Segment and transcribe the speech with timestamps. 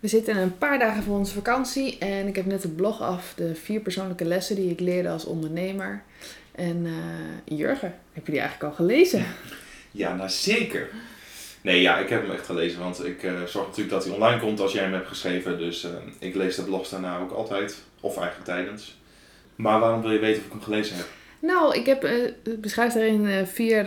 [0.00, 3.32] We zitten een paar dagen voor onze vakantie en ik heb net de blog af,
[3.36, 6.02] de vier persoonlijke lessen die ik leerde als ondernemer.
[6.52, 9.26] En eh, Jurgen, heb je die eigenlijk al gelezen?
[9.90, 10.88] Ja, nou zeker.
[11.60, 14.40] Nee, ja, ik heb hem echt gelezen, want ik uh, zorg natuurlijk dat hij online
[14.40, 15.58] komt als jij hem hebt geschreven.
[15.58, 18.96] Dus uh, ik lees de blogs daarna ook altijd, of eigenlijk tijdens.
[19.54, 21.06] Maar waarom wil je weten of ik hem gelezen heb?
[21.46, 22.12] Nou, ik heb uh,
[22.58, 23.86] beschrijf daarin vier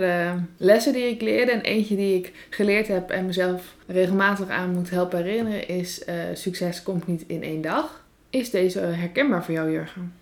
[0.58, 1.52] lessen die ik leerde.
[1.52, 6.84] En eentje die ik geleerd heb en mezelf regelmatig aan moet helpen herinneren is succes
[6.84, 8.04] komt niet in één dag.
[8.30, 10.13] Is deze herkenbaar voor jou, Jurgen?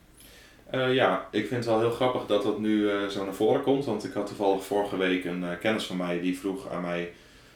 [0.72, 3.86] Ja, ik vind het wel heel grappig dat dat nu zo naar voren komt.
[3.86, 7.12] Want ik had toevallig vorige week een kennis van mij die vroeg aan mij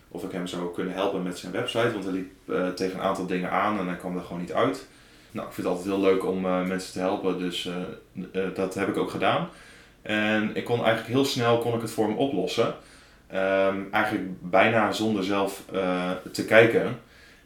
[0.07, 1.91] of ik hem zou kunnen helpen met zijn website.
[1.91, 2.31] Want hij liep
[2.75, 4.87] tegen een aantal dingen aan en hij kwam er gewoon niet uit.
[5.31, 7.69] Nou, ik vind het altijd heel leuk om mensen te helpen, dus
[8.55, 9.49] dat heb ik ook gedaan.
[10.01, 12.75] En ik kon eigenlijk heel snel kon ik het voor hem oplossen.
[13.33, 15.63] Um, eigenlijk bijna zonder zelf
[16.31, 16.99] te kijken.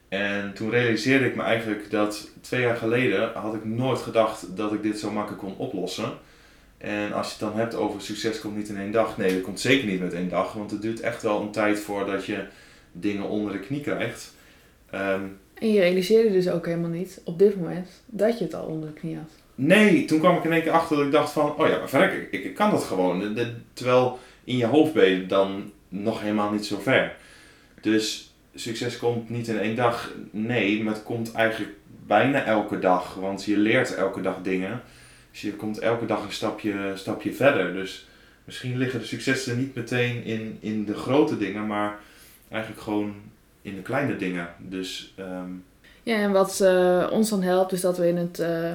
[0.09, 4.73] En toen realiseerde ik me eigenlijk dat twee jaar geleden had ik nooit gedacht dat
[4.73, 6.09] ik dit zo makkelijk kon oplossen.
[6.77, 9.17] En als je het dan hebt over succes komt niet in één dag.
[9.17, 10.53] Nee, dat komt zeker niet met één dag.
[10.53, 12.45] Want het duurt echt wel een tijd voordat je
[12.91, 14.33] dingen onder de knie krijgt.
[14.93, 18.65] Um, en je realiseerde dus ook helemaal niet op dit moment dat je het al
[18.65, 19.31] onder de knie had.
[19.55, 22.27] Nee, toen kwam ik in één keer achter dat ik dacht van, oh ja, verrek,
[22.31, 23.37] ik, ik kan dat gewoon.
[23.73, 27.15] Terwijl in je hoofd ben je dan nog helemaal niet zo ver.
[27.81, 30.11] Dus succes komt niet in één dag.
[30.31, 31.73] Nee, maar het komt eigenlijk
[32.05, 33.13] bijna elke dag.
[33.13, 34.81] Want je leert elke dag dingen.
[35.31, 37.73] Dus je komt elke dag een stapje, stapje verder.
[37.73, 38.07] Dus
[38.43, 41.99] misschien liggen de successen niet meteen in, in de grote dingen, maar
[42.49, 43.15] eigenlijk gewoon
[43.61, 44.47] in de kleine dingen.
[44.57, 45.63] Dus, um...
[46.03, 48.71] Ja, en wat uh, ons dan helpt, is dat we in het uh,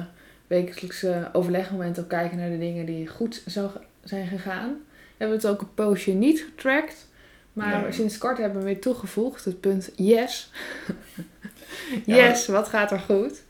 [0.51, 3.71] wekelijkse overlegmoment ook kijken naar de dingen die goed zo
[4.03, 4.69] zijn gegaan.
[4.89, 7.07] We hebben het ook een poosje niet getracked.
[7.53, 10.51] Maar sinds kort hebben we weer toegevoegd het punt yes.
[12.05, 13.43] yes, wat gaat er goed?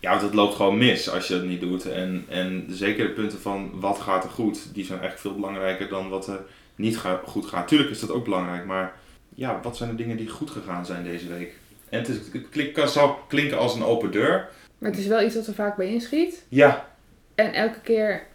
[0.00, 1.86] Ja, want het loopt gewoon mis als je het niet doet.
[1.86, 5.88] En, en zeker de punten van wat gaat er goed, die zijn echt veel belangrijker
[5.88, 6.40] dan wat er
[6.74, 7.68] niet goed gaat.
[7.68, 8.94] Tuurlijk is dat ook belangrijk, maar
[9.34, 11.56] ja, wat zijn de dingen die goed gegaan zijn deze week?
[11.88, 12.16] En het, is,
[12.52, 14.48] het kan, zal klinken als een open deur.
[14.78, 16.44] Maar het is wel iets wat er vaak bij inschiet.
[16.48, 16.88] Ja.
[17.34, 18.26] En elke keer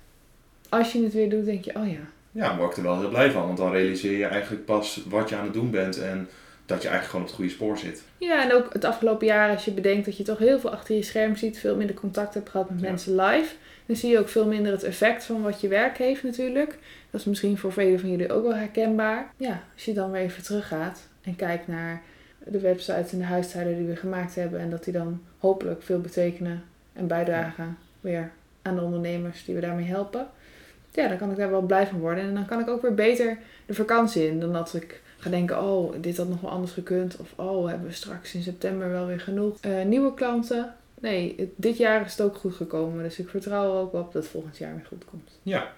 [0.69, 1.99] als je het weer doet, denk je, oh ja,
[2.31, 3.45] ja, daar word ik er wel heel blij van.
[3.45, 6.29] Want dan realiseer je eigenlijk pas wat je aan het doen bent en
[6.65, 8.03] dat je eigenlijk gewoon op het goede spoor zit.
[8.17, 10.95] Ja, en ook het afgelopen jaar, als je bedenkt dat je toch heel veel achter
[10.95, 13.55] je scherm ziet, veel minder contact hebt gehad met mensen live,
[13.85, 16.77] dan zie je ook veel minder het effect van wat je werk heeft natuurlijk.
[17.09, 19.33] Dat is misschien voor velen van jullie ook wel herkenbaar.
[19.37, 22.01] Ja, als je dan weer even teruggaat en kijkt naar
[22.47, 26.01] de websites en de huisstijlen die we gemaakt hebben en dat die dan hopelijk veel
[26.01, 28.31] betekenen en bijdragen weer
[28.61, 30.27] aan de ondernemers die we daarmee helpen
[30.93, 32.23] ja, dan kan ik daar wel blij van worden.
[32.23, 34.39] En dan kan ik ook weer beter de vakantie in.
[34.39, 37.17] Dan dat ik ga denken, oh, dit had nog wel anders gekund.
[37.17, 40.73] Of, oh, hebben we straks in september wel weer genoeg uh, nieuwe klanten.
[40.99, 43.03] Nee, dit jaar is het ook goed gekomen.
[43.03, 45.29] Dus ik vertrouw er ook op dat het volgend jaar weer goed komt.
[45.43, 45.71] Ja,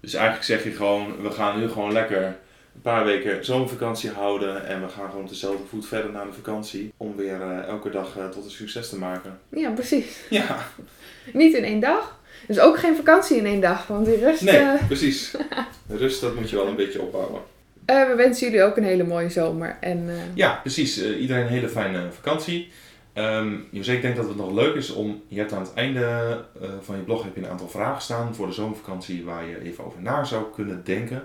[0.00, 2.36] dus eigenlijk zeg je gewoon, we gaan nu gewoon lekker
[2.74, 4.66] een paar weken zomervakantie houden.
[4.66, 6.92] En we gaan gewoon dezelfde voet verder naar de vakantie.
[6.96, 9.38] Om weer uh, elke dag uh, tot een succes te maken.
[9.48, 10.20] Ja, precies.
[10.30, 10.66] Ja.
[11.32, 12.20] Niet in één dag.
[12.46, 14.42] Dus ook geen vakantie in één dag, want die rust...
[14.42, 14.86] Nee, uh...
[14.86, 15.30] precies.
[15.86, 17.40] De rust, dat moet je wel een beetje opbouwen.
[17.86, 19.76] We wensen jullie ook een hele mooie zomer.
[19.80, 20.10] En.
[20.34, 21.04] Ja, precies.
[21.14, 22.72] iedereen een hele fijne vakantie.
[23.14, 25.22] Um, José, ik denk dat het nog leuk is om...
[25.28, 26.38] Je hebt aan het einde
[26.80, 29.84] van je blog heb je een aantal vragen staan voor de zomervakantie waar je even
[29.84, 31.22] over na zou kunnen denken.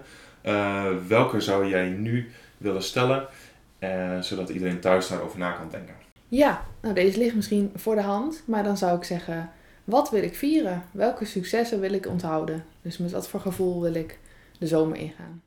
[1.07, 3.27] Welke zou jij nu willen stellen,
[4.19, 5.95] zodat iedereen thuis daarover na kan denken?
[6.27, 9.51] Ja, nou deze ligt misschien voor de hand, maar dan zou ik zeggen
[9.83, 10.83] wat wil ik vieren?
[10.91, 12.63] Welke successen wil ik onthouden?
[12.81, 14.19] Dus met wat voor gevoel wil ik
[14.59, 15.41] de zomer ingaan?